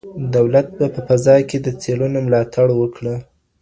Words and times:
دولت 0.35 0.67
به 0.77 0.85
په 0.93 1.01
فضا 1.07 1.35
کي 1.49 1.57
د 1.61 1.67
څېړنو 1.81 2.19
ملاتړ 2.27 2.67
وکړي. 2.75 3.15